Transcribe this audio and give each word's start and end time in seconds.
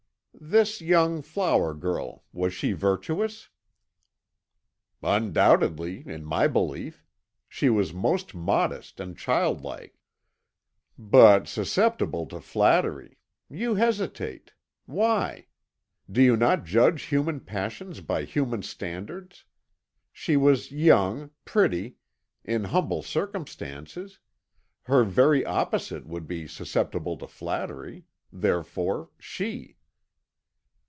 "This 0.43 0.81
young 0.81 1.21
flower 1.21 1.75
girl 1.75 2.23
was 2.33 2.51
she 2.53 2.71
virtuous?" 2.71 3.49
"Undoubtedly, 5.03 6.03
in 6.07 6.25
my 6.25 6.47
belief. 6.47 7.05
She 7.47 7.69
was 7.69 7.93
most 7.93 8.33
modest 8.33 8.99
and 8.99 9.15
child 9.15 9.61
like." 9.61 9.99
"But 10.97 11.47
susceptible 11.47 12.25
to 12.27 12.39
flattery. 12.41 13.19
You 13.51 13.75
hesitate. 13.75 14.53
Why? 14.87 15.45
Do 16.09 16.23
you 16.23 16.35
not 16.35 16.65
judge 16.65 17.03
human 17.03 17.41
passions 17.41 18.01
by 18.01 18.23
human 18.23 18.63
standards? 18.63 19.43
She 20.11 20.37
was 20.37 20.71
young, 20.71 21.29
pretty, 21.45 21.97
in 22.43 22.63
humble 22.63 23.03
circumstances; 23.03 24.17
her 24.83 25.03
very 25.03 25.45
opposite 25.45 26.07
would 26.07 26.25
be 26.25 26.47
susceptible 26.47 27.15
to 27.17 27.27
flattery; 27.27 28.05
therefore, 28.33 29.09
she." 29.19 29.77